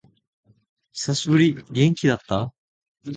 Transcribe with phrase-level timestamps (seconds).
[0.93, 1.63] 久しぶり。
[1.69, 2.51] 元気だった？